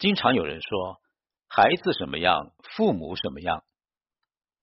[0.00, 0.98] 经常有人说，
[1.46, 3.64] 孩子什么样，父母什么样。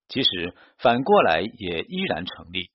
[0.07, 2.71] 其实反过来也依然成立。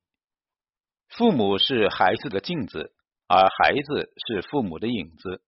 [1.08, 2.94] 父母是孩子的镜子，
[3.26, 5.42] 而孩子是父母的影子。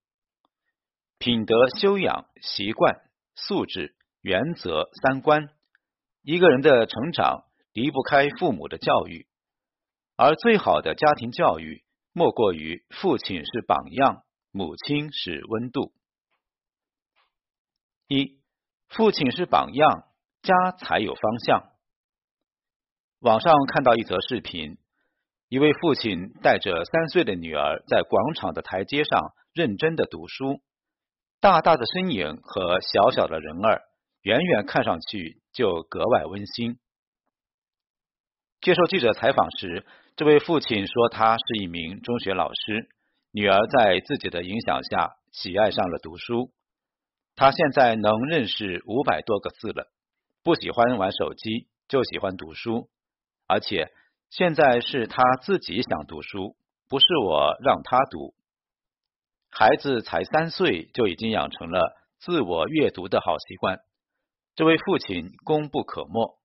[1.19, 2.97] 品德、修养、习惯、
[3.37, 5.51] 素质、原则、三观，
[6.21, 9.29] 一个人的成长离不开父母的教育。
[10.17, 15.93] 而最好的家庭教育，莫过于父亲是榜样，母亲是温度。
[18.07, 18.39] 一，
[18.89, 20.05] 父亲是榜样，
[20.43, 21.71] 家才有方向。
[23.21, 24.77] 网上看到一则视频，
[25.49, 30.61] 一位父亲带着三岁的女儿在广场的台阶上认真的读书，
[31.41, 33.83] 大大的身影和小小的人儿，
[34.21, 36.79] 远远看上去就格外温馨。
[38.61, 42.89] 接受记者采访时，这位父亲说，他是一名中学老师，
[43.31, 46.51] 女儿在自己的影响下喜爱上了读书。
[47.37, 49.91] 他现在能认识五百多个字了，
[50.43, 52.89] 不喜欢玩手机，就喜欢读书。
[53.47, 53.93] 而且
[54.31, 56.57] 现在是他自己想读书，
[56.89, 58.35] 不是我让他读。
[59.51, 63.81] 孩子才三岁，就已经养成了自我阅读的好习惯，
[64.55, 66.39] 这位父亲功不可没。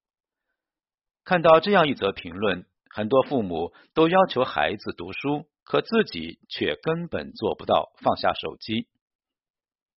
[1.23, 2.65] 看到这样一则评论。
[2.91, 8.87] 很多父母都要求孩子读书，可自己却根本做不到放下手机。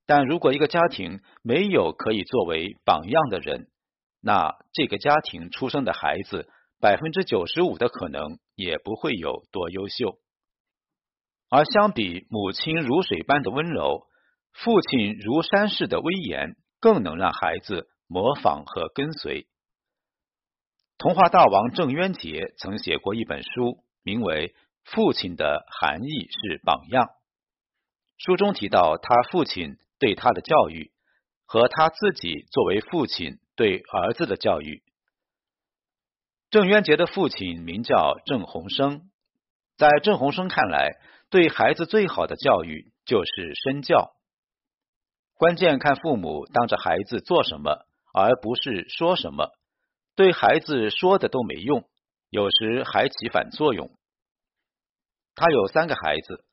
[0.07, 3.69] 但如果一个家庭没有可以作为榜样的人，
[4.21, 6.49] 那这个家庭出生的孩子
[6.81, 10.19] 百分之九十五的可能也不会有多优秀。
[11.49, 14.07] 而相比母亲如水般的温柔，
[14.53, 19.47] 父亲如山似的威严，更能让孩子模仿和跟随。
[20.99, 24.49] 童话大王郑渊洁曾写过一本书，名为
[24.85, 27.07] 《父亲的含义是榜样》。
[28.19, 30.91] 书中提到他父亲对他的教育，
[31.47, 34.83] 和他自己作为父亲对儿子的教育。
[36.51, 39.13] 郑渊洁的父亲名叫郑鸿生，
[39.77, 40.91] 在郑鸿生看来，
[41.31, 44.11] 对孩子最好的教育就是身教。
[45.35, 49.53] 关键看父母当着孩子做什么，而不是说什么。
[50.17, 51.89] 对孩子说的都没用，
[52.29, 53.97] 有时还起反作用。
[55.37, 56.45] 他有三个孩子，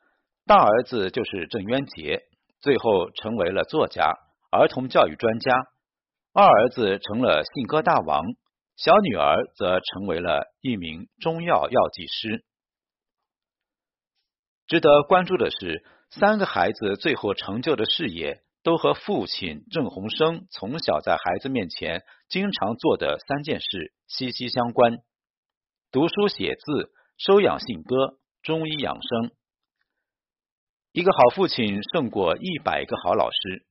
[0.46, 2.29] 大儿子就是郑渊洁，
[2.62, 4.14] 最后成为了作家、
[4.52, 5.54] 儿童教育专家；
[6.34, 8.24] 二儿子成了信鸽大王，
[8.76, 12.44] 小女儿则成为了一名中药药剂师。
[14.68, 18.44] 值得关注的是，三个孩子最后成就的事业。
[18.62, 24.98] 都和父亲郑鸿生从小在孩子面前经常做的三件事息息相关：
[25.92, 29.32] 读书写字、收养信鸽、中医养生。
[30.92, 33.66] 一个好父亲胜过一百个好老师。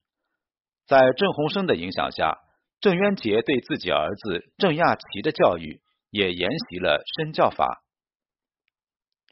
[0.86, 2.38] 在郑鸿生的影响下，
[2.80, 5.80] 郑渊洁对自己儿子郑亚奇的教育
[6.10, 7.82] 也沿袭了身教法。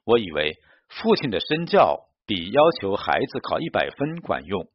[0.05, 0.57] 我以为
[0.89, 4.69] 父亲的身教比要求孩子考一百分管用。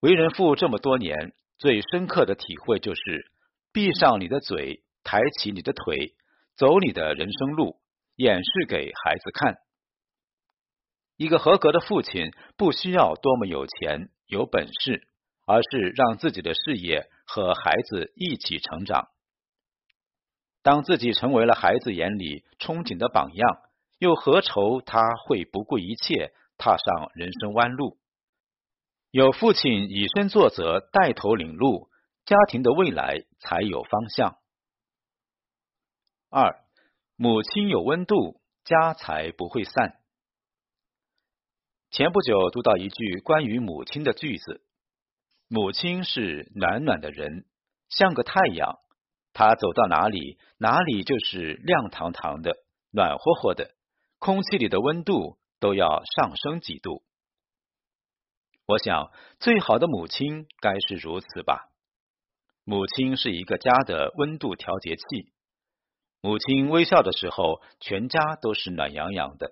[0.00, 3.32] 为人父这么多年，最深刻的体会就是：
[3.72, 6.14] 闭上你的嘴，抬起你的腿，
[6.54, 7.80] 走你的人生路，
[8.16, 9.56] 演示给孩子看。
[11.18, 15.08] 一个合格的父亲不需要多么有钱、有本事，
[15.46, 19.08] 而是让自己的事业和孩子一起成长。
[20.62, 23.58] 当自己成为了孩子眼里憧憬的榜样，
[23.98, 27.98] 又何愁他会不顾一切踏上人生弯路？
[29.10, 31.88] 有父亲以身作则，带头领路，
[32.26, 34.36] 家庭的未来才有方向。
[36.30, 36.60] 二，
[37.16, 39.97] 母亲有温度，家才不会散。
[41.90, 44.60] 前不久读到一句关于母亲的句子：
[45.48, 47.46] 母亲是暖暖的人，
[47.88, 48.78] 像个太阳，
[49.32, 52.58] 她走到哪里，哪里就是亮堂堂的、
[52.90, 53.70] 暖和和的，
[54.18, 57.02] 空气里的温度都要上升几度。
[58.66, 59.10] 我想，
[59.40, 61.70] 最好的母亲该是如此吧。
[62.64, 65.32] 母亲是一个家的温度调节器。
[66.20, 69.46] 母亲微笑的时候，全家都是暖洋洋的；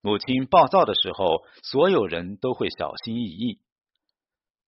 [0.00, 3.60] 母亲暴躁的时候，所有人都会小心翼翼。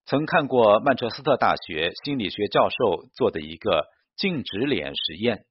[0.05, 3.87] 曾看过曼彻斯特大学心理学教授做的一个
[4.17, 5.47] 静止脸实验。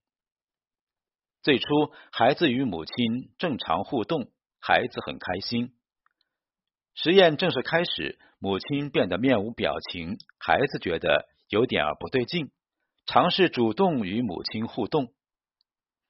[1.41, 1.65] 最初，
[2.11, 5.73] 孩子与母亲正常互动，孩子很开心。
[6.93, 12.51] 实验正式开始，母亲变得面无表情，孩子觉得有点儿不对劲，
[13.05, 15.13] 尝试主动与母亲互动，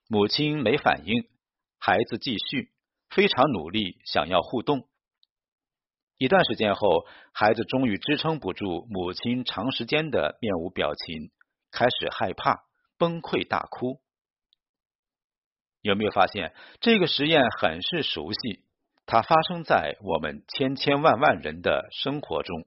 [0.08, 1.28] 母亲没反应，
[1.78, 2.72] 孩子继续
[3.10, 4.88] 非常努力想要互动。
[6.16, 11.30] 一段时间后，孩子终于支撑不住母亲长时间的面无表情，
[11.70, 12.64] 开始害怕，
[12.98, 14.00] 崩溃大哭。
[15.80, 18.64] 有没有发现这个实验很是熟悉？
[19.06, 22.66] 它发生在我们千千万万人的生活中。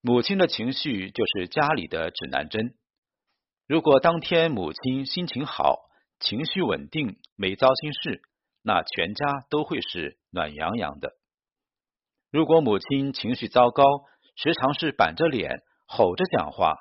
[0.00, 2.74] 母亲的情绪就是家里的指南针。
[3.66, 5.80] 如果当天母亲心情好、
[6.20, 8.22] 情绪稳定、没糟心事，
[8.62, 11.12] 那全家都会是暖洋洋的。
[12.30, 13.84] 如果母亲情绪糟糕，
[14.36, 16.76] 时常是板着脸、吼着讲话，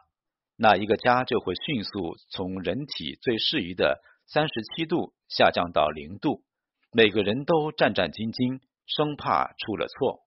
[0.56, 6.44] 那一个家就会迅速从人体最适宜的三十七度下降到零度，
[6.92, 10.20] 每个人都战战兢兢，生怕出了错。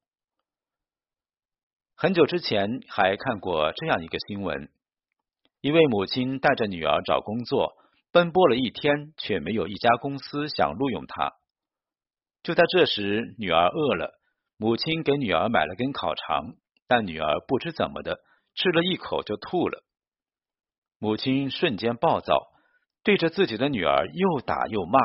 [1.94, 4.72] 很久之前还看过这样一个新闻：
[5.60, 7.74] 一位母亲带着女儿找工作，
[8.10, 11.34] 奔波了一天，却没有一家公司想录用她。
[12.42, 14.18] 就在这时，女儿饿了，
[14.56, 16.54] 母亲给女儿买了根烤肠，
[16.86, 18.20] 但女儿不知怎么的，
[18.54, 19.84] 吃了一口就吐了。
[20.98, 22.52] 母亲瞬间暴躁，
[23.02, 24.98] 对着自己的女儿又打又骂，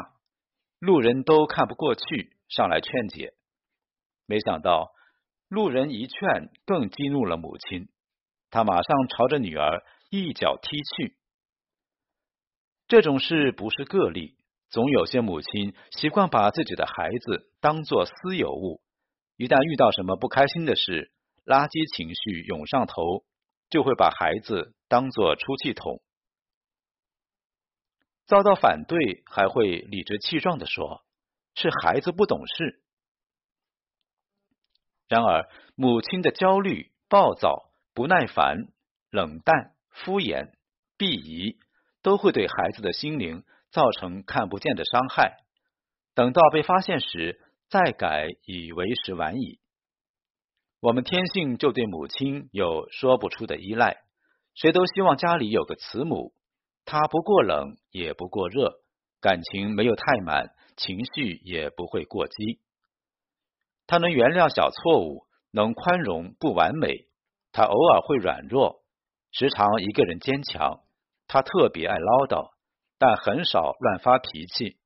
[0.80, 3.34] 路人都看不过去，上来劝解。
[4.26, 4.92] 没想到。
[5.50, 7.88] 路人一劝，更激怒了母亲。
[8.50, 11.16] 他马上朝着女儿一脚踢去。
[12.90, 14.37] 这种事不是个例，
[14.70, 18.82] 总有些母亲习惯把自己的孩子当作私有物，
[19.38, 21.12] 一旦遇到什么不开心的事，
[21.46, 23.24] 垃圾情绪涌上头，
[23.70, 26.02] 就会把孩子当作出气筒。
[28.26, 31.06] 遭到反对，还会理直气壮的说
[31.56, 32.82] ：“是孩子不懂事。”
[35.08, 38.68] 然而，母亲的焦虑、暴躁、不耐烦、
[39.10, 40.52] 冷淡、敷衍、
[40.98, 41.58] 鄙夷，
[42.02, 43.46] 都会对孩子的心灵
[43.78, 45.38] 造成看不见的伤害。
[46.16, 47.40] 等到被发现时，
[47.70, 49.60] 再改已为时晚矣。
[50.80, 53.98] 我们天性就对母亲有说不出的依赖，
[54.56, 56.34] 谁都希望家里有个慈母，
[56.86, 58.80] 她不过冷，也不过热，
[59.22, 62.60] 感情没有太满，情绪也不会过激。
[63.86, 67.06] 她能原谅小错误，能宽容不完美。
[67.52, 68.82] 她偶尔会软弱，
[69.32, 70.80] 时常一个人坚强。
[71.28, 72.57] 她特别爱唠叨，
[72.98, 74.78] 但很少乱发脾气。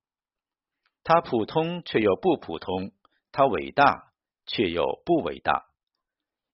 [1.03, 2.91] 他普通却又不普通，
[3.31, 4.11] 他伟大
[4.45, 5.65] 却又不伟大。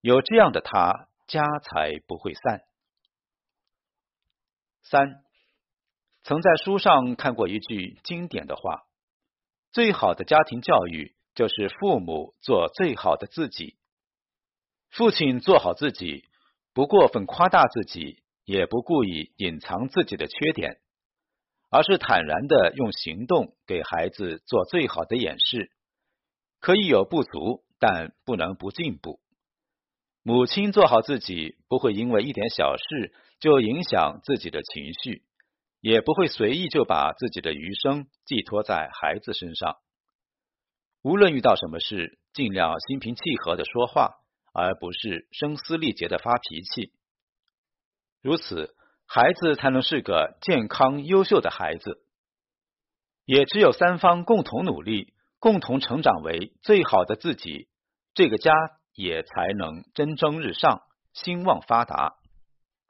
[0.02, 2.64] 有这样的他，家才不会散。
[4.84, 5.24] 三，
[6.24, 8.86] 曾在书上看过一句经典的话：
[9.72, 11.16] 最好的家庭教育。
[11.38, 13.78] 就是父母做最好的自己，
[14.90, 16.26] 父亲做好自己，
[16.74, 20.82] 不过分夸大自己，也不故意隐藏自己的缺点，
[21.70, 25.72] 而是坦然的用行动给孩子做最好的演示。
[26.60, 29.20] 可以有不足，但不能不进步。
[30.24, 35.24] 母亲做好自己，不会因为一点小事就影响自己的情绪，
[35.80, 39.78] 也不会随意就把自己的余生寄托在孩子身上。
[41.04, 44.16] 无论遇到什么事，尽量心平气和的说话，
[44.52, 46.92] 而不是声嘶力竭的发脾气。
[48.22, 48.76] 如此，
[49.08, 52.02] 孩子才能是个健康优秀的孩子。
[53.26, 57.68] 也只有三方共同努力，共同成长为最好的自己，
[58.14, 58.54] 这个家
[58.94, 60.82] 也才能蒸蒸日上，
[61.14, 62.16] 兴旺发达。